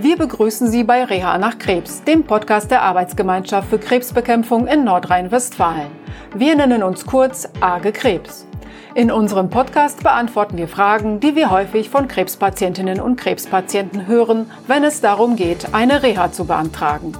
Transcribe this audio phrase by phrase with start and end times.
[0.00, 5.90] Wir begrüßen Sie bei Reha nach Krebs, dem Podcast der Arbeitsgemeinschaft für Krebsbekämpfung in Nordrhein-Westfalen.
[6.36, 8.46] Wir nennen uns kurz AGE Krebs.
[8.94, 14.84] In unserem Podcast beantworten wir Fragen, die wir häufig von Krebspatientinnen und Krebspatienten hören, wenn
[14.84, 17.12] es darum geht, eine Reha zu beantragen.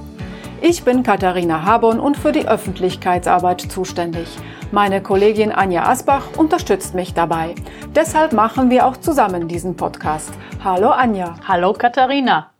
[0.61, 4.29] Ich bin Katharina Haborn und für die Öffentlichkeitsarbeit zuständig.
[4.71, 7.55] Meine Kollegin Anja Asbach unterstützt mich dabei.
[7.93, 10.31] Deshalb machen wir auch zusammen diesen Podcast.
[10.63, 11.35] Hallo Anja.
[11.45, 12.51] Hallo Katharina.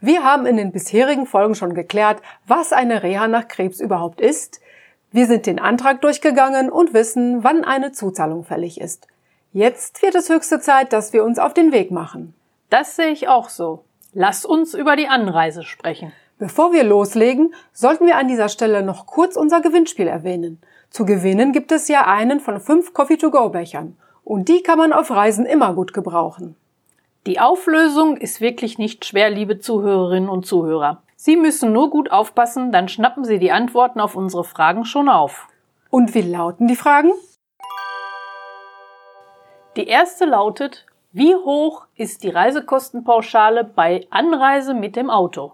[0.00, 4.60] Wir haben in den bisherigen Folgen schon geklärt, was eine Reha nach Krebs überhaupt ist.
[5.10, 9.08] Wir sind den Antrag durchgegangen und wissen, wann eine Zuzahlung fällig ist.
[9.52, 12.34] Jetzt wird es höchste Zeit, dass wir uns auf den Weg machen.
[12.70, 13.82] Das sehe ich auch so.
[14.12, 16.12] Lass uns über die Anreise sprechen.
[16.38, 20.60] Bevor wir loslegen, sollten wir an dieser Stelle noch kurz unser Gewinnspiel erwähnen.
[20.90, 23.96] Zu gewinnen gibt es ja einen von fünf Coffee-to-go-Bechern.
[24.22, 26.54] Und die kann man auf Reisen immer gut gebrauchen.
[27.26, 31.02] Die Auflösung ist wirklich nicht schwer, liebe Zuhörerinnen und Zuhörer.
[31.16, 35.48] Sie müssen nur gut aufpassen, dann schnappen Sie die Antworten auf unsere Fragen schon auf.
[35.90, 37.10] Und wie lauten die Fragen?
[39.76, 45.52] Die erste lautet, wie hoch ist die Reisekostenpauschale bei Anreise mit dem Auto?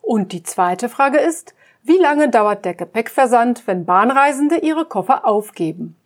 [0.00, 5.96] Und die zweite Frage ist, wie lange dauert der Gepäckversand, wenn Bahnreisende ihre Koffer aufgeben?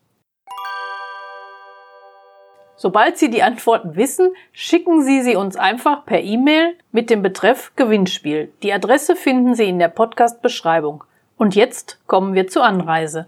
[2.84, 7.72] Sobald Sie die Antworten wissen, schicken Sie sie uns einfach per E-Mail mit dem Betreff
[7.76, 8.52] Gewinnspiel.
[8.62, 11.02] Die Adresse finden Sie in der Podcast-Beschreibung.
[11.38, 13.26] Und jetzt kommen wir zur Anreise.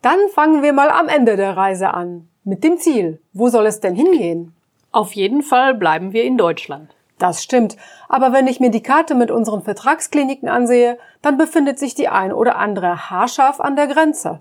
[0.00, 2.26] Dann fangen wir mal am Ende der Reise an.
[2.42, 3.20] Mit dem Ziel.
[3.34, 4.54] Wo soll es denn hingehen?
[4.92, 6.88] Auf jeden Fall bleiben wir in Deutschland.
[7.22, 7.76] Das stimmt.
[8.08, 12.32] Aber wenn ich mir die Karte mit unseren Vertragskliniken ansehe, dann befindet sich die ein
[12.32, 14.40] oder andere haarscharf an der Grenze.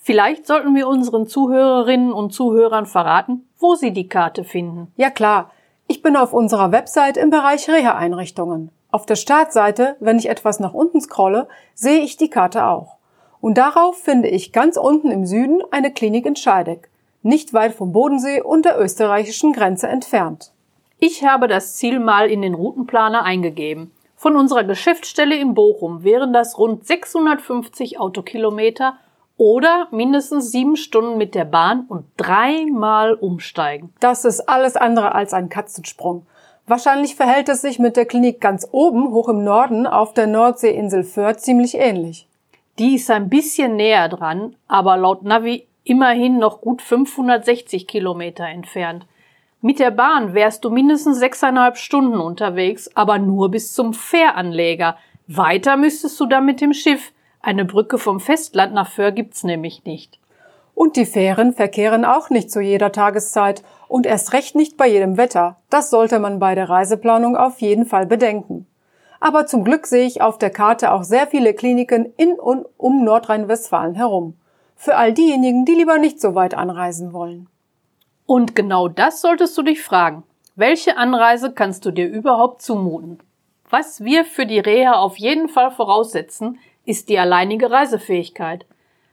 [0.00, 4.90] Vielleicht sollten wir unseren Zuhörerinnen und Zuhörern verraten, wo sie die Karte finden.
[4.96, 5.50] Ja klar.
[5.86, 8.70] Ich bin auf unserer Website im Bereich Reha-Einrichtungen.
[8.90, 12.96] Auf der Startseite, wenn ich etwas nach unten scrolle, sehe ich die Karte auch.
[13.42, 16.88] Und darauf finde ich ganz unten im Süden eine Klinik in Scheideck,
[17.22, 20.52] nicht weit vom Bodensee und der österreichischen Grenze entfernt.
[21.00, 23.92] Ich habe das Ziel mal in den Routenplaner eingegeben.
[24.16, 28.94] Von unserer Geschäftsstelle in Bochum wären das rund 650 Autokilometer
[29.36, 33.94] oder mindestens sieben Stunden mit der Bahn und dreimal umsteigen.
[34.00, 36.26] Das ist alles andere als ein Katzensprung.
[36.66, 41.04] Wahrscheinlich verhält es sich mit der Klinik ganz oben, hoch im Norden, auf der Nordseeinsel
[41.04, 42.26] Föhr ziemlich ähnlich.
[42.80, 49.06] Die ist ein bisschen näher dran, aber laut Navi immerhin noch gut 560 Kilometer entfernt.
[49.60, 54.96] Mit der Bahn wärst du mindestens sechseinhalb Stunden unterwegs, aber nur bis zum Fähranleger.
[55.26, 57.12] Weiter müsstest du dann mit dem Schiff.
[57.40, 60.20] Eine Brücke vom Festland nach Föhr gibt's nämlich nicht.
[60.74, 65.16] Und die Fähren verkehren auch nicht zu jeder Tageszeit und erst recht nicht bei jedem
[65.16, 65.56] Wetter.
[65.70, 68.68] Das sollte man bei der Reiseplanung auf jeden Fall bedenken.
[69.18, 73.02] Aber zum Glück sehe ich auf der Karte auch sehr viele Kliniken in und um
[73.02, 74.34] Nordrhein-Westfalen herum.
[74.76, 77.48] Für all diejenigen, die lieber nicht so weit anreisen wollen.
[78.28, 80.22] Und genau das solltest du dich fragen.
[80.54, 83.20] Welche Anreise kannst du dir überhaupt zumuten?
[83.70, 88.66] Was wir für die Reha auf jeden Fall voraussetzen, ist die alleinige Reisefähigkeit.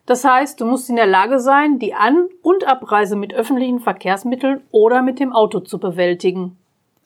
[0.05, 4.61] Das heißt, du musst in der Lage sein, die An- und Abreise mit öffentlichen Verkehrsmitteln
[4.71, 6.57] oder mit dem Auto zu bewältigen.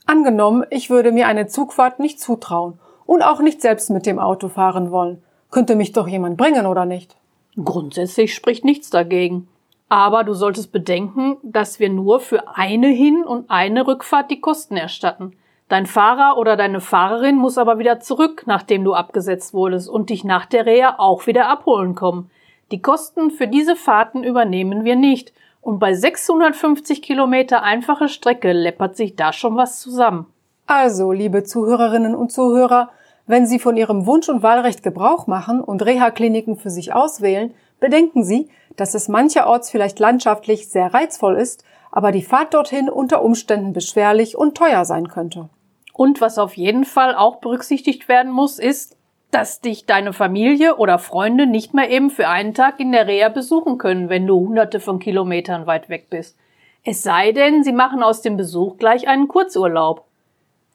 [0.07, 4.49] Angenommen, ich würde mir eine Zugfahrt nicht zutrauen und auch nicht selbst mit dem Auto
[4.49, 5.21] fahren wollen.
[5.51, 7.15] Könnte mich doch jemand bringen, oder nicht?
[7.63, 9.47] Grundsätzlich spricht nichts dagegen.
[9.89, 14.77] Aber du solltest bedenken, dass wir nur für eine Hin- und eine Rückfahrt die Kosten
[14.77, 15.35] erstatten.
[15.67, 20.23] Dein Fahrer oder deine Fahrerin muss aber wieder zurück, nachdem du abgesetzt wurdest und dich
[20.23, 22.31] nach der Reha auch wieder abholen kommen.
[22.71, 25.33] Die Kosten für diese Fahrten übernehmen wir nicht.
[25.61, 30.27] Und bei 650 Kilometer einfache Strecke läppert sich da schon was zusammen.
[30.67, 32.89] Also, liebe Zuhörerinnen und Zuhörer,
[33.25, 38.23] wenn Sie von Ihrem Wunsch und Wahlrecht Gebrauch machen und Reha-Kliniken für sich auswählen, bedenken
[38.23, 43.73] Sie, dass es mancherorts vielleicht landschaftlich sehr reizvoll ist, aber die Fahrt dorthin unter Umständen
[43.73, 45.49] beschwerlich und teuer sein könnte.
[45.93, 48.95] Und was auf jeden Fall auch berücksichtigt werden muss, ist,
[49.31, 53.29] dass dich deine Familie oder Freunde nicht mehr eben für einen Tag in der Reha
[53.29, 56.37] besuchen können, wenn du hunderte von Kilometern weit weg bist.
[56.83, 60.05] Es sei denn, sie machen aus dem Besuch gleich einen Kurzurlaub.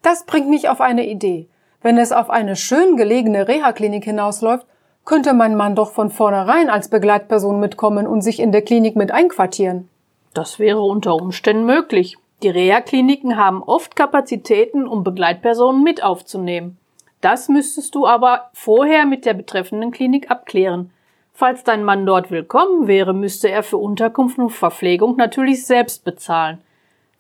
[0.02, 1.48] Das bringt mich auf eine Idee.
[1.80, 4.66] Wenn es auf eine schön gelegene Reha-Klinik hinausläuft,
[5.04, 9.10] könnte mein Mann doch von vornherein als Begleitperson mitkommen und sich in der Klinik mit
[9.10, 9.88] einquartieren.
[10.32, 12.16] Das wäre unter Umständen möglich.
[12.42, 16.78] Die Reha-Kliniken haben oft Kapazitäten, um Begleitpersonen mit aufzunehmen.
[17.20, 20.90] Das müsstest du aber vorher mit der betreffenden Klinik abklären.
[21.32, 26.58] Falls dein Mann dort willkommen wäre, müsste er für Unterkunft und Verpflegung natürlich selbst bezahlen.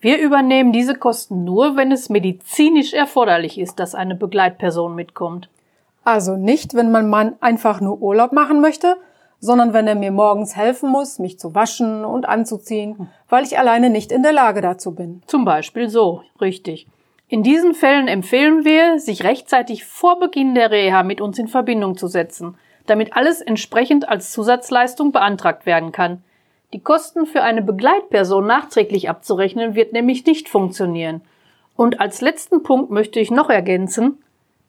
[0.00, 5.48] Wir übernehmen diese Kosten nur, wenn es medizinisch erforderlich ist, dass eine Begleitperson mitkommt.
[6.04, 8.96] Also nicht, wenn mein Mann einfach nur Urlaub machen möchte,
[9.40, 13.90] sondern wenn er mir morgens helfen muss, mich zu waschen und anzuziehen, weil ich alleine
[13.90, 15.22] nicht in der Lage dazu bin.
[15.26, 16.86] Zum Beispiel so, richtig.
[17.28, 21.96] In diesen Fällen empfehlen wir, sich rechtzeitig vor Beginn der Reha mit uns in Verbindung
[21.96, 22.56] zu setzen
[22.86, 26.22] damit alles entsprechend als Zusatzleistung beantragt werden kann.
[26.72, 31.22] Die Kosten für eine Begleitperson nachträglich abzurechnen wird nämlich nicht funktionieren.
[31.76, 34.18] Und als letzten Punkt möchte ich noch ergänzen,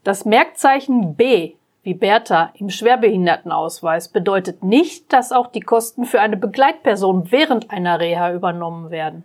[0.05, 6.37] das Merkzeichen B wie Bertha im Schwerbehindertenausweis bedeutet nicht, dass auch die Kosten für eine
[6.37, 9.23] Begleitperson während einer Reha übernommen werden.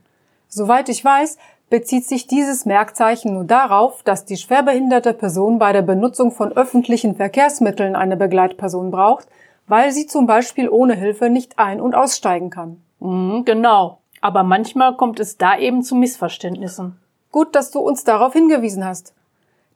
[0.48, 1.36] Soweit ich weiß,
[1.68, 7.14] bezieht sich dieses Merkzeichen nur darauf, dass die schwerbehinderte Person bei der Benutzung von öffentlichen
[7.14, 9.28] Verkehrsmitteln eine Begleitperson braucht,
[9.68, 12.82] weil sie zum Beispiel ohne Hilfe nicht ein- und aussteigen kann.
[13.00, 13.98] Mhm, genau.
[14.22, 16.98] Aber manchmal kommt es da eben zu Missverständnissen.
[17.32, 19.12] Gut, dass du uns darauf hingewiesen hast.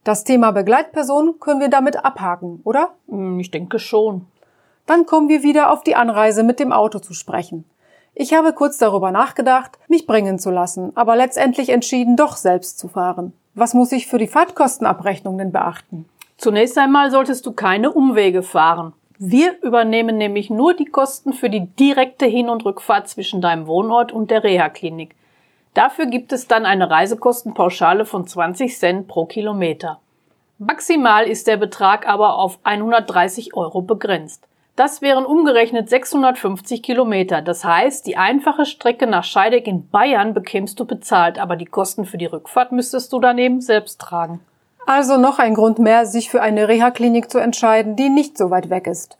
[0.05, 2.91] Das Thema Begleitperson können wir damit abhaken, oder?
[3.07, 4.27] Mhm, ich denke schon.
[4.85, 7.65] Dann kommen wir wieder auf die Anreise mit dem Auto zu sprechen.
[8.13, 12.87] Ich habe kurz darüber nachgedacht, mich bringen zu lassen, aber letztendlich entschieden, doch selbst zu
[12.87, 13.33] fahren.
[13.55, 16.05] Was muss ich für die Fahrtkostenabrechnung denn beachten?
[16.37, 18.93] Zunächst einmal solltest du keine Umwege fahren.
[19.17, 24.11] Wir übernehmen nämlich nur die Kosten für die direkte Hin- und Rückfahrt zwischen deinem Wohnort
[24.11, 25.15] und der Reha-Klinik.
[25.75, 29.99] Dafür gibt es dann eine Reisekostenpauschale von 20 Cent pro Kilometer.
[30.57, 34.47] Maximal ist der Betrag aber auf 130 Euro begrenzt.
[34.77, 37.41] Das wären umgerechnet 650 Kilometer.
[37.41, 42.05] Das heißt, die einfache Strecke nach Scheideck in Bayern bekämst du bezahlt, aber die Kosten
[42.05, 44.39] für die Rückfahrt müsstest du daneben selbst tragen.
[44.85, 48.69] Also noch ein Grund mehr, sich für eine Reha-Klinik zu entscheiden, die nicht so weit
[48.69, 49.17] weg ist.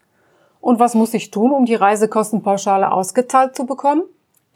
[0.61, 4.03] Und was muss ich tun, um die Reisekostenpauschale ausgezahlt zu bekommen?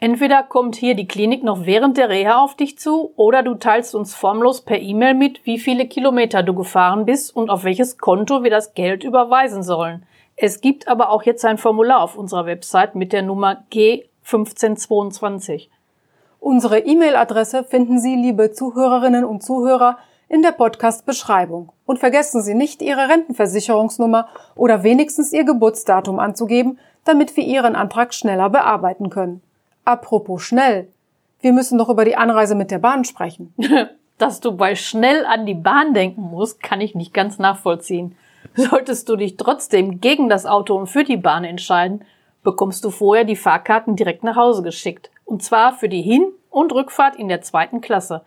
[0.02, 3.94] Entweder kommt hier die Klinik noch während der Reha auf dich zu, oder du teilst
[3.94, 8.42] uns formlos per E-Mail mit, wie viele Kilometer du gefahren bist und auf welches Konto
[8.42, 10.06] wir das Geld überweisen sollen.
[10.36, 15.68] Es gibt aber auch jetzt ein Formular auf unserer Website mit der Nummer G1522.
[16.38, 19.98] Unsere E-Mail-Adresse finden Sie, liebe Zuhörerinnen und Zuhörer,
[20.30, 21.72] in der Podcast-Beschreibung.
[21.84, 28.14] Und vergessen Sie nicht, Ihre Rentenversicherungsnummer oder wenigstens Ihr Geburtsdatum anzugeben, damit wir Ihren Antrag
[28.14, 29.42] schneller bearbeiten können.
[29.90, 30.86] Apropos schnell.
[31.40, 33.52] Wir müssen noch über die Anreise mit der Bahn sprechen.
[34.18, 38.14] Dass du bei schnell an die Bahn denken musst, kann ich nicht ganz nachvollziehen.
[38.54, 42.04] Solltest du dich trotzdem gegen das Auto und für die Bahn entscheiden,
[42.44, 45.10] bekommst du vorher die Fahrkarten direkt nach Hause geschickt.
[45.24, 48.22] Und zwar für die Hin- und Rückfahrt in der zweiten Klasse.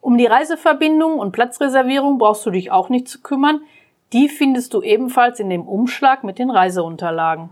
[0.00, 3.60] Um die Reiseverbindung und Platzreservierung brauchst du dich auch nicht zu kümmern.
[4.12, 7.50] Die findest du ebenfalls in dem Umschlag mit den Reiseunterlagen.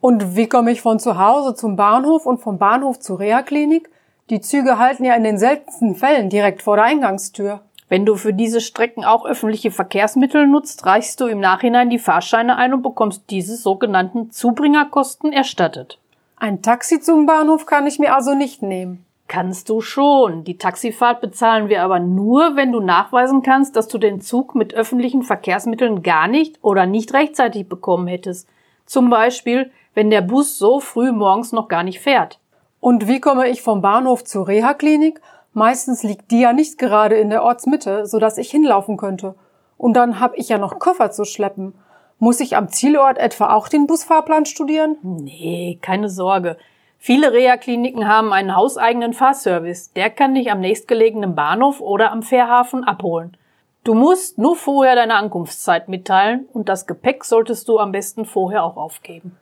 [0.00, 3.90] Und wie komme ich von zu Hause zum Bahnhof und vom Bahnhof zur Reha-Klinik?
[4.30, 7.62] Die Züge halten ja in den seltensten Fällen direkt vor der Eingangstür.
[7.88, 12.56] Wenn du für diese Strecken auch öffentliche Verkehrsmittel nutzt, reichst du im Nachhinein die Fahrscheine
[12.56, 15.98] ein und bekommst diese sogenannten Zubringerkosten erstattet.
[16.36, 19.04] Ein Taxi zum Bahnhof kann ich mir also nicht nehmen.
[19.26, 20.44] Kannst du schon.
[20.44, 24.74] Die Taxifahrt bezahlen wir aber nur, wenn du nachweisen kannst, dass du den Zug mit
[24.74, 28.48] öffentlichen Verkehrsmitteln gar nicht oder nicht rechtzeitig bekommen hättest.
[28.86, 32.38] Zum Beispiel, wenn der Bus so früh morgens noch gar nicht fährt.
[32.78, 35.20] Und wie komme ich vom Bahnhof zur Reha-Klinik?
[35.54, 39.34] Meistens liegt die ja nicht gerade in der Ortsmitte, so dass ich hinlaufen könnte.
[39.76, 41.74] Und dann hab ich ja noch Koffer zu schleppen.
[42.20, 44.98] Muss ich am Zielort etwa auch den Busfahrplan studieren?
[45.02, 46.58] Nee, keine Sorge.
[46.98, 49.92] Viele Reha-Kliniken haben einen hauseigenen Fahrservice.
[49.94, 53.36] Der kann dich am nächstgelegenen Bahnhof oder am Fährhafen abholen.
[53.82, 58.62] Du musst nur vorher deine Ankunftszeit mitteilen und das Gepäck solltest du am besten vorher
[58.62, 59.36] auch aufgeben.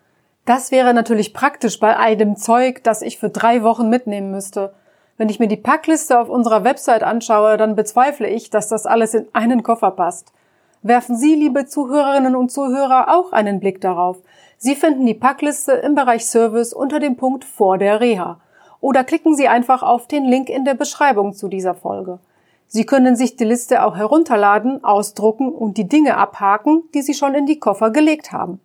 [0.47, 4.73] Das wäre natürlich praktisch bei all dem Zeug, das ich für drei Wochen mitnehmen müsste.
[5.19, 9.15] Wenn ich mir die Packliste auf unserer Website anschaue, dann bezweifle ich, dass das alles
[9.15, 10.33] in einen Koffer passt.
[10.83, 14.19] Werfen Sie, liebe Zuhörerinnen und Zuhörer, auch einen Blick darauf.
[14.57, 18.39] Sie finden die Packliste im Bereich Service unter dem Punkt vor der Reha.
[18.81, 22.21] Oder klicken Sie einfach auf den Link in der Beschreibung zu dieser Folge.
[22.69, 27.35] Sie können sich die Liste auch herunterladen, ausdrucken und die Dinge abhaken, die Sie schon
[27.35, 28.61] in die Koffer gelegt haben.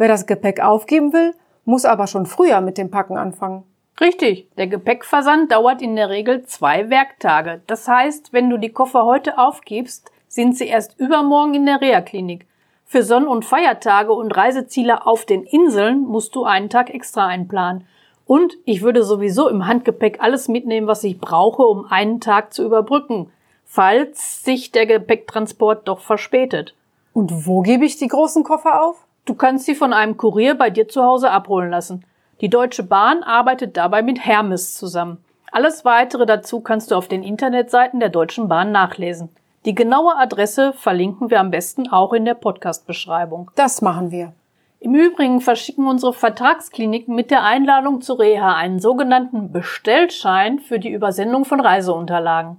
[0.00, 1.34] Wer das Gepäck aufgeben will,
[1.66, 3.64] muss aber schon früher mit dem Packen anfangen.
[4.00, 7.60] Richtig, der Gepäckversand dauert in der Regel zwei Werktage.
[7.66, 12.46] Das heißt, wenn du die Koffer heute aufgibst, sind sie erst übermorgen in der Reha-Klinik.
[12.86, 17.86] Für Sonn- und Feiertage und Reiseziele auf den Inseln musst du einen Tag extra einplanen.
[18.24, 22.64] Und ich würde sowieso im Handgepäck alles mitnehmen, was ich brauche, um einen Tag zu
[22.64, 23.30] überbrücken,
[23.66, 26.74] falls sich der Gepäcktransport doch verspätet.
[27.12, 29.04] Und wo gebe ich die großen Koffer auf?
[29.30, 32.04] Du kannst sie von einem Kurier bei dir zu Hause abholen lassen.
[32.40, 35.18] Die Deutsche Bahn arbeitet dabei mit Hermes zusammen.
[35.52, 39.28] Alles weitere dazu kannst du auf den Internetseiten der Deutschen Bahn nachlesen.
[39.66, 43.52] Die genaue Adresse verlinken wir am besten auch in der Podcast-Beschreibung.
[43.54, 44.32] Das machen wir.
[44.80, 50.90] Im Übrigen verschicken unsere Vertragskliniken mit der Einladung zu Reha einen sogenannten Bestellschein für die
[50.90, 52.56] Übersendung von Reiseunterlagen.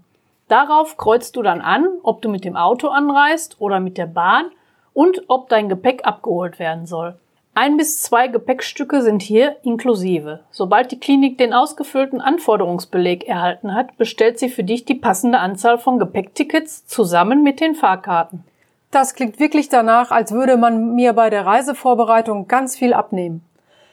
[0.48, 4.46] Darauf kreuzt du dann an, ob du mit dem Auto anreist oder mit der Bahn
[4.94, 7.16] und ob dein Gepäck abgeholt werden soll.
[7.54, 10.40] Ein bis zwei Gepäckstücke sind hier inklusive.
[10.52, 15.78] Sobald die Klinik den ausgefüllten Anforderungsbeleg erhalten hat, bestellt sie für dich die passende Anzahl
[15.78, 18.46] von Gepäcktickets zusammen mit den Fahrkarten.
[18.90, 23.44] Das klingt wirklich danach, als würde man mir bei der Reisevorbereitung ganz viel abnehmen.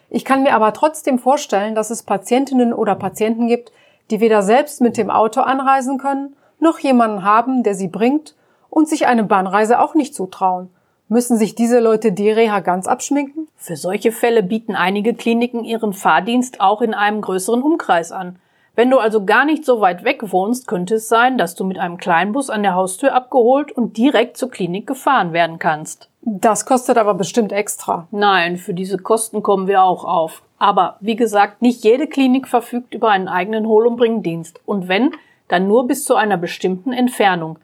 [0.09, 3.73] Ich kann mir aber trotzdem vorstellen, dass es Patientinnen oder Patienten gibt,
[4.11, 8.35] die weder selbst mit dem Auto anreisen können, noch jemanden haben, der sie bringt
[8.71, 10.71] und sich eine Bahnreise auch nicht zutrauen.
[11.11, 13.49] Müssen sich diese Leute die Reha ganz abschminken?
[13.57, 18.37] Für solche Fälle bieten einige Kliniken ihren Fahrdienst auch in einem größeren Umkreis an.
[18.75, 21.79] Wenn du also gar nicht so weit weg wohnst, könnte es sein, dass du mit
[21.79, 26.11] einem Kleinbus an der Haustür abgeholt und direkt zur Klinik gefahren werden kannst.
[26.21, 28.07] Das kostet aber bestimmt extra.
[28.11, 30.43] Nein, für diese Kosten kommen wir auch auf.
[30.59, 34.61] Aber wie gesagt, nicht jede Klinik verfügt über einen eigenen Hol- und Bringdienst.
[34.67, 35.12] Und wenn,
[35.49, 37.59] dann nur bis zu einer bestimmten Entfernung.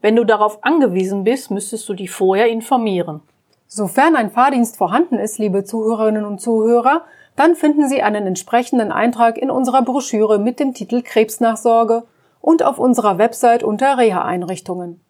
[0.00, 3.20] Wenn du darauf angewiesen bist, müsstest du dich vorher informieren.
[3.66, 7.02] Sofern ein Fahrdienst vorhanden ist, liebe Zuhörerinnen und Zuhörer,
[7.36, 12.04] dann finden Sie einen entsprechenden Eintrag in unserer Broschüre mit dem Titel Krebsnachsorge
[12.40, 15.00] und auf unserer Website unter Reha-Einrichtungen.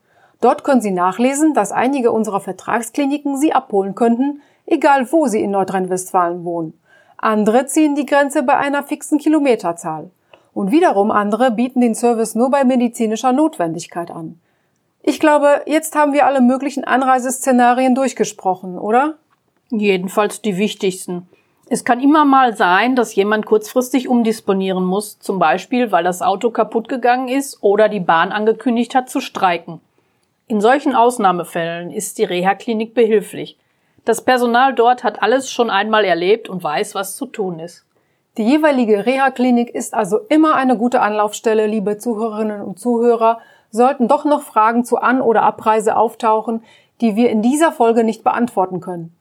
[0.41, 5.53] Dort können Sie nachlesen, dass einige unserer Vertragskliniken Sie abholen könnten, egal wo Sie in
[5.53, 6.75] Nordrhein-Westfalen wohnen.
[7.17, 10.11] Andere ziehen die Grenze bei einer fixen Kilometerzahl.
[10.53, 14.41] Und wiederum andere bieten den Service nur bei medizinischer Notwendigkeit an.
[15.03, 19.15] Ich glaube, jetzt haben wir alle möglichen Anreiseszenarien durchgesprochen, oder?
[19.71, 21.29] Jedenfalls die wichtigsten.
[21.69, 26.51] Es kann immer mal sein, dass jemand kurzfristig umdisponieren muss, zum Beispiel weil das Auto
[26.51, 29.81] kaputt gegangen ist oder die Bahn angekündigt hat zu streiken.
[30.49, 33.57] In solchen Ausnahmefällen ist die Reha-Klinik behilflich.
[34.05, 37.85] Das Personal dort hat alles schon einmal erlebt und weiß, was zu tun ist.
[38.37, 43.39] Die jeweilige Reha-Klinik ist also immer eine gute Anlaufstelle, liebe Zuhörerinnen und Zuhörer,
[43.71, 46.63] sollten doch noch Fragen zu An- oder Abreise auftauchen,
[47.01, 49.17] die wir in dieser Folge nicht beantworten können.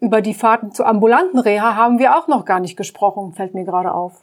[0.00, 3.64] Über die Fahrten zur ambulanten Reha haben wir auch noch gar nicht gesprochen, fällt mir
[3.64, 4.20] gerade auf.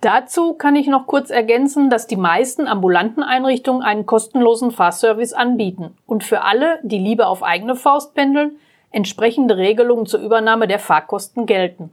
[0.00, 5.96] Dazu kann ich noch kurz ergänzen, dass die meisten ambulanten Einrichtungen einen kostenlosen Fahrservice anbieten
[6.06, 8.56] und für alle, die lieber auf eigene Faust pendeln,
[8.90, 11.92] entsprechende Regelungen zur Übernahme der Fahrkosten gelten.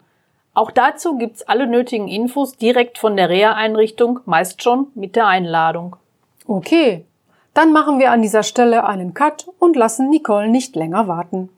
[0.53, 5.97] Auch dazu gibt's alle nötigen Infos direkt von der Reha-Einrichtung, meist schon mit der Einladung.
[6.47, 7.05] Okay,
[7.57, 11.49] dann machen wir an dieser Stelle einen Cut und lassen Nicole nicht länger warten.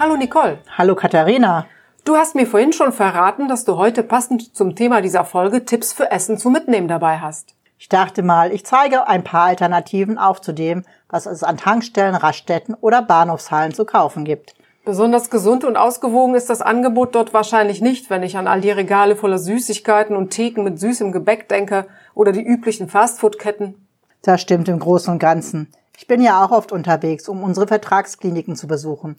[0.00, 0.58] Hallo Nicole.
[0.76, 1.66] Hallo Katharina.
[2.04, 5.92] Du hast mir vorhin schon verraten, dass du heute passend zum Thema dieser Folge Tipps
[5.92, 7.54] für Essen zum Mitnehmen dabei hast.
[7.78, 12.16] Ich dachte mal, ich zeige ein paar Alternativen auf zu dem, was es an Tankstellen,
[12.16, 14.56] Raststätten oder Bahnhofshallen zu kaufen gibt.
[14.88, 18.70] Besonders gesund und ausgewogen ist das Angebot dort wahrscheinlich nicht, wenn ich an all die
[18.70, 23.74] Regale voller Süßigkeiten und Theken mit süßem Gebäck denke oder die üblichen Fastfood-Ketten.
[24.22, 25.68] Das stimmt im Großen und Ganzen.
[25.98, 29.16] Ich bin ja auch oft unterwegs, um unsere Vertragskliniken zu besuchen.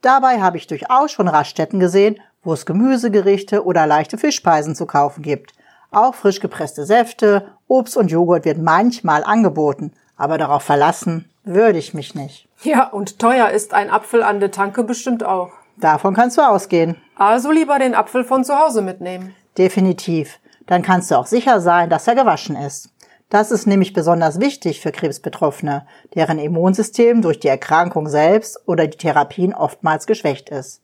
[0.00, 5.20] Dabei habe ich durchaus schon Raststätten gesehen, wo es Gemüsegerichte oder leichte Fischspeisen zu kaufen
[5.20, 5.52] gibt.
[5.90, 11.92] Auch frisch gepresste Säfte, Obst und Joghurt wird manchmal angeboten, aber darauf verlassen würde ich
[11.92, 12.48] mich nicht.
[12.62, 15.50] Ja, und teuer ist ein Apfel an der Tanke bestimmt auch.
[15.76, 16.96] Davon kannst du ausgehen.
[17.16, 19.34] Also lieber den Apfel von zu Hause mitnehmen.
[19.56, 20.38] Definitiv.
[20.66, 22.90] Dann kannst du auch sicher sein, dass er gewaschen ist.
[23.30, 28.98] Das ist nämlich besonders wichtig für Krebsbetroffene, deren Immunsystem durch die Erkrankung selbst oder die
[28.98, 30.82] Therapien oftmals geschwächt ist.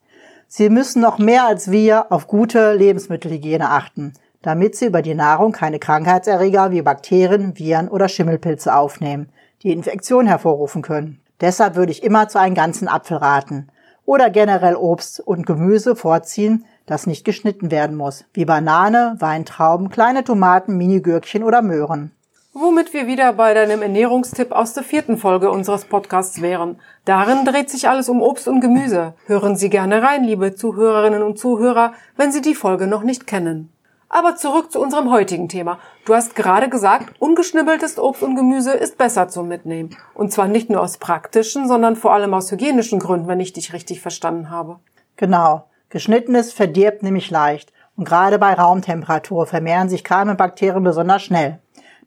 [0.49, 5.51] Sie müssen noch mehr als wir auf gute Lebensmittelhygiene achten, damit sie über die Nahrung
[5.51, 9.29] keine Krankheitserreger wie Bakterien, Viren oder Schimmelpilze aufnehmen,
[9.63, 11.21] die Infektion hervorrufen können.
[11.41, 13.69] Deshalb würde ich immer zu einem ganzen Apfel raten.
[14.05, 20.23] Oder generell Obst und Gemüse vorziehen, das nicht geschnitten werden muss, wie Banane, Weintrauben, kleine
[20.25, 22.13] Tomaten, Minigürkchen oder Möhren.
[22.59, 26.81] Womit wir wieder bei deinem Ernährungstipp aus der vierten Folge unseres Podcasts wären.
[27.05, 29.13] Darin dreht sich alles um Obst und Gemüse.
[29.27, 33.76] Hören Sie gerne rein, liebe Zuhörerinnen und Zuhörer, wenn Sie die Folge noch nicht kennen.
[34.17, 35.79] Aber zurück zu unserem heutigen Thema.
[36.07, 39.95] Du hast gerade gesagt, ungeschnibbeltes Obst und Gemüse ist besser zum Mitnehmen.
[40.15, 43.75] Und zwar nicht nur aus praktischen, sondern vor allem aus hygienischen Gründen, wenn ich dich
[43.75, 44.79] richtig verstanden habe.
[45.17, 45.67] Genau.
[45.91, 47.75] Geschnittenes verdirbt nämlich leicht.
[47.95, 51.59] Und gerade bei Raumtemperatur vermehren sich Keime und Bakterien besonders schnell.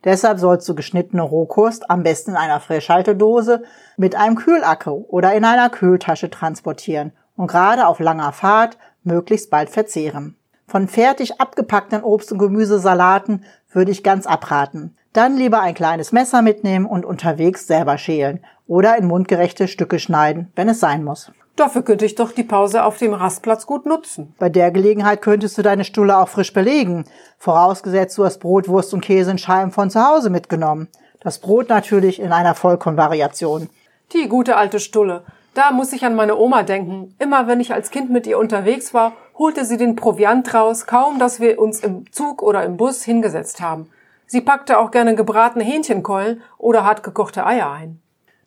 [0.03, 3.61] Deshalb sollst du geschnittene Rohkost am besten in einer Frischhaltedose
[3.97, 9.69] mit einem Kühlakku oder in einer Kühltasche transportieren und gerade auf langer Fahrt möglichst bald
[9.69, 10.38] verzehren.
[10.69, 14.95] Von fertig abgepackten Obst- und Gemüsesalaten würde ich ganz abraten.
[15.13, 20.51] Dann lieber ein kleines Messer mitnehmen und unterwegs selber schälen oder in mundgerechte Stücke schneiden,
[20.55, 21.31] wenn es sein muss.
[21.55, 24.35] Dafür könnte ich doch die Pause auf dem Rastplatz gut nutzen.
[24.37, 27.05] Bei der Gelegenheit könntest du deine Stulle auch frisch belegen,
[27.39, 30.87] vorausgesetzt du hast Brot, Wurst und Käse in Scheiben von zu Hause mitgenommen.
[31.19, 33.69] Das Brot natürlich in einer Vollkornvariation.
[34.13, 35.23] Die gute alte Stulle.
[35.55, 37.15] Da muss ich an meine Oma denken.
[37.17, 41.17] Immer wenn ich als Kind mit ihr unterwegs war, holte sie den Proviant raus, kaum
[41.17, 43.89] dass wir uns im Zug oder im Bus hingesetzt haben.
[44.27, 47.99] Sie packte auch gerne gebratene Hähnchenkeulen oder hart gekochte Eier ein.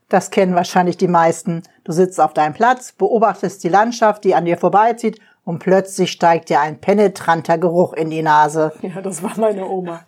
[0.09, 1.63] Das kennen wahrscheinlich die meisten.
[1.85, 6.51] Du sitzt auf deinem Platz, beobachtest die Landschaft, die an dir vorbeizieht und plötzlich steigt
[6.51, 8.73] dir ein penetranter Geruch in die Nase.
[8.83, 10.05] Ja, das war meine Oma.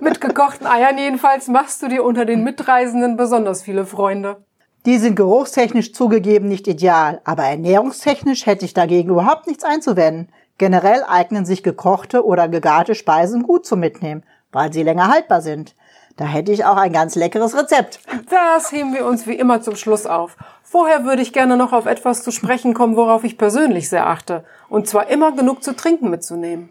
[0.00, 4.44] Mit gekochten Eiern jedenfalls machst du dir unter den Mitreisenden besonders viele Freunde.
[4.86, 10.28] Die sind geruchstechnisch zugegeben nicht ideal, aber ernährungstechnisch hätte ich dagegen überhaupt nichts einzuwenden.
[10.58, 15.74] Generell eignen sich gekochte oder gegarte Speisen gut zum Mitnehmen, weil sie länger haltbar sind.
[16.16, 17.98] Da hätte ich auch ein ganz leckeres Rezept.
[18.30, 20.36] Das heben wir uns wie immer zum Schluss auf.
[20.62, 24.44] Vorher würde ich gerne noch auf etwas zu sprechen kommen, worauf ich persönlich sehr achte.
[24.68, 26.68] Und zwar immer genug zu trinken mitzunehmen.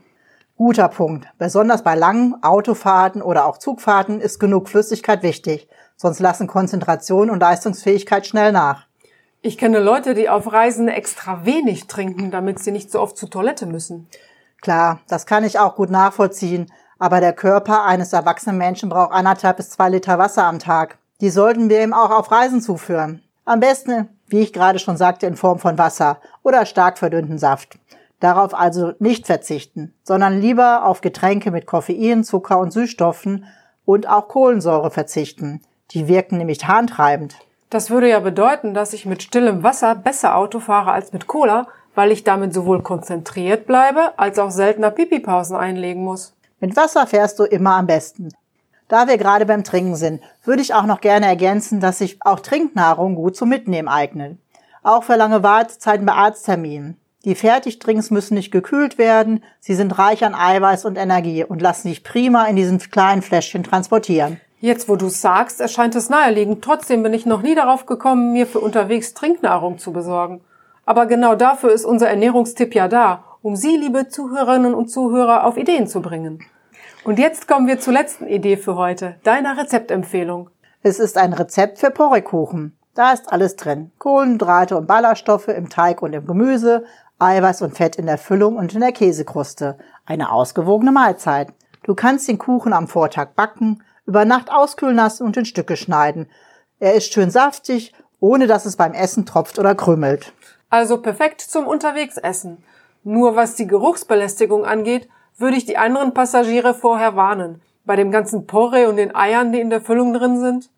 [0.57, 1.27] Guter Punkt.
[1.37, 5.67] Besonders bei langen Autofahrten oder auch Zugfahrten ist genug Flüssigkeit wichtig.
[5.97, 8.85] Sonst lassen Konzentration und Leistungsfähigkeit schnell nach.
[9.41, 13.29] Ich kenne Leute, die auf Reisen extra wenig trinken, damit sie nicht so oft zur
[13.29, 14.07] Toilette müssen.
[14.61, 16.71] Klar, das kann ich auch gut nachvollziehen.
[16.97, 20.97] Aber der Körper eines erwachsenen Menschen braucht anderthalb bis zwei Liter Wasser am Tag.
[21.21, 23.21] Die sollten wir ihm auch auf Reisen zuführen.
[23.43, 27.77] Am besten, wie ich gerade schon sagte, in Form von Wasser oder stark verdünnten Saft.
[28.19, 33.45] Darauf also nicht verzichten, sondern lieber auf Getränke mit Koffein, Zucker und Süßstoffen
[33.83, 35.61] und auch Kohlensäure verzichten.
[35.91, 37.35] Die wirken nämlich harntreibend.
[37.69, 41.67] Das würde ja bedeuten, dass ich mit stillem Wasser besser Auto fahre als mit Cola,
[41.95, 46.33] weil ich damit sowohl konzentriert bleibe, als auch seltener Pipipausen einlegen muss.
[46.59, 48.33] Mit Wasser fährst du immer am besten.
[48.87, 52.39] Da wir gerade beim Trinken sind, würde ich auch noch gerne ergänzen, dass sich auch
[52.39, 54.37] Trinknahrung gut zum Mitnehmen eignet.
[54.83, 56.97] Auch für lange Wartezeiten bei Arztterminen.
[57.23, 61.87] Die Fertigdrinks müssen nicht gekühlt werden, sie sind reich an Eiweiß und Energie und lassen
[61.87, 64.39] sich prima in diesen kleinen Fläschchen transportieren.
[64.59, 66.63] Jetzt, wo du sagst, erscheint es naheliegend.
[66.63, 70.41] Trotzdem bin ich noch nie darauf gekommen, mir für unterwegs Trinknahrung zu besorgen.
[70.85, 75.57] Aber genau dafür ist unser Ernährungstipp ja da, um Sie, liebe Zuhörerinnen und Zuhörer, auf
[75.57, 76.39] Ideen zu bringen.
[77.03, 80.49] Und jetzt kommen wir zur letzten Idee für heute, deiner Rezeptempfehlung.
[80.81, 82.77] Es ist ein Rezept für Porrekuchen.
[82.95, 83.91] Da ist alles drin.
[83.99, 86.85] Kohlenhydrate und Ballaststoffe im Teig und im Gemüse,
[87.19, 89.77] Eiweiß und Fett in der Füllung und in der Käsekruste.
[90.05, 91.49] Eine ausgewogene Mahlzeit.
[91.83, 96.27] Du kannst den Kuchen am Vortag backen, über Nacht auskühlen lassen und in Stücke schneiden.
[96.79, 100.33] Er ist schön saftig, ohne dass es beim Essen tropft oder krümelt.
[100.69, 102.63] Also perfekt zum Unterwegsessen.
[103.03, 107.61] Nur was die Geruchsbelästigung angeht, würde ich die anderen Passagiere vorher warnen.
[107.85, 110.69] Bei dem ganzen Porree und den Eiern, die in der Füllung drin sind.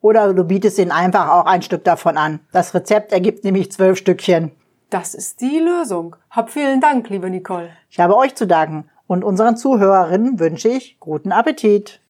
[0.00, 2.40] Oder du bietest ihnen einfach auch ein Stück davon an.
[2.52, 4.52] Das Rezept ergibt nämlich zwölf Stückchen.
[4.90, 6.16] Das ist die Lösung.
[6.30, 7.70] Hab vielen Dank, liebe Nicole.
[7.90, 12.00] Ich habe euch zu danken und unseren Zuhörerinnen wünsche ich guten Appetit.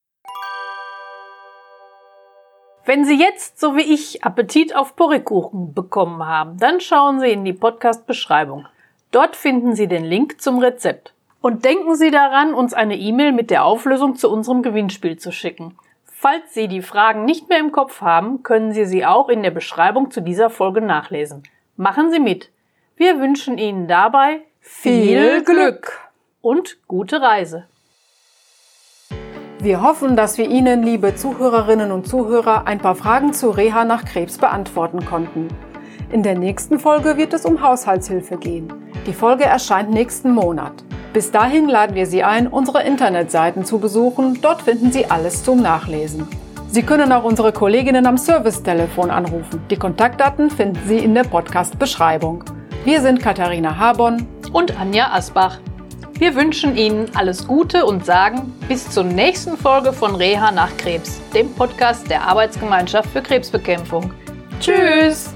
[2.87, 7.43] Wenn Sie jetzt, so wie ich, Appetit auf Porrekuchen bekommen haben, dann schauen Sie in
[7.45, 8.67] die Podcast-Beschreibung.
[9.11, 11.15] Dort finden Sie den Link zum Rezept.
[11.41, 15.79] Und denken Sie daran, uns eine E-Mail mit der Auflösung zu unserem Gewinnspiel zu schicken.
[16.05, 19.51] Falls Sie die Fragen nicht mehr im Kopf haben, können Sie sie auch in der
[19.51, 21.43] Beschreibung zu dieser Folge nachlesen.
[21.77, 22.51] Machen Sie mit.
[22.97, 26.01] Wir wünschen Ihnen dabei viel Glück
[26.43, 27.67] und gute Reise.
[29.65, 34.05] Wir hoffen, dass wir Ihnen, liebe Zuhörerinnen und Zuhörer, ein paar Fragen zu Reha nach
[34.05, 35.49] Krebs beantworten konnten.
[36.13, 38.71] In der nächsten Folge wird es um Haushaltshilfe gehen.
[39.07, 40.85] Die Folge erscheint nächsten Monat.
[41.15, 44.39] Bis dahin laden wir Sie ein, unsere Internetseiten zu besuchen.
[44.43, 46.29] Dort finden Sie alles zum Nachlesen.
[46.69, 49.63] Sie können auch unsere Kolleginnen am Servicetelefon anrufen.
[49.71, 52.45] Die Kontaktdaten finden Sie in der Podcast-Beschreibung.
[52.85, 55.59] Wir sind Katharina Habon und Anja Asbach.
[56.25, 61.21] Wir wünschen Ihnen alles Gute und sagen bis zur nächsten Folge von Reha nach Krebs,
[61.35, 64.11] dem Podcast der Arbeitsgemeinschaft für Krebsbekämpfung.
[64.59, 65.35] Tschüss!